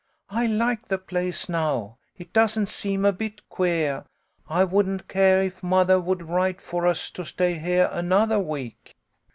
I 0.31 0.47
like 0.47 0.87
the 0.87 0.97
place 0.97 1.47
now, 1.47 1.97
it 2.17 2.33
doesn't 2.33 2.69
seem 2.69 3.05
a 3.05 3.11
bit 3.13 3.47
queah. 3.49 4.05
I 4.49 4.63
wouldn't 4.63 5.07
care 5.07 5.43
if 5.43 5.61
mothah 5.61 5.99
would 5.99 6.23
write 6.23 6.59
for 6.59 6.87
us 6.87 7.11
to 7.11 7.23
stay 7.23 7.59
heah 7.59 7.87
anothah 7.93 8.43
week." 8.43 8.95